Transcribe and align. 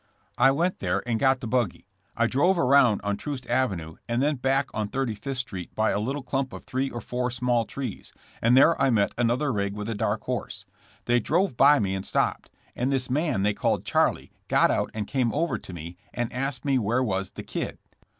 I 0.39 0.49
went 0.49 0.79
there 0.79 1.07
and 1.07 1.19
got 1.19 1.41
the 1.41 1.47
buggy. 1.47 1.85
I 2.17 2.25
drove 2.25 2.57
around 2.57 3.01
on 3.03 3.17
Troost 3.17 3.47
ave 3.51 3.75
nue 3.75 3.99
and 4.09 4.19
then 4.19 4.37
back 4.37 4.67
on 4.73 4.87
Thirty 4.87 5.13
fifth 5.13 5.37
street 5.37 5.75
by 5.75 5.91
a 5.91 5.99
little 5.99 6.23
clump 6.23 6.53
of 6.53 6.63
three 6.65 6.89
or 6.89 7.01
four 7.01 7.29
small 7.29 7.65
trees, 7.65 8.11
and 8.41 8.57
there 8.57 8.81
I 8.81 8.89
met 8.89 9.13
another 9.15 9.53
rig 9.53 9.75
with 9.75 9.87
a 9.87 9.93
dark 9.93 10.23
horse. 10.23 10.65
They 11.05 11.19
drove 11.19 11.55
by 11.55 11.77
me 11.77 11.93
and 11.93 12.03
stopped, 12.03 12.49
and 12.75 12.91
this 12.91 13.11
man 13.11 13.43
they 13.43 13.53
called 13.53 13.85
Charlie 13.85 14.31
got 14.47 14.71
out 14.71 14.89
and 14.95 15.05
came 15.05 15.31
over 15.35 15.59
to 15.59 15.71
me 15.71 15.97
and 16.15 16.33
asked 16.33 16.65
me 16.65 16.79
where 16.79 17.03
was 17.03 17.29
the 17.29 17.43
*Kid.' 17.43 17.77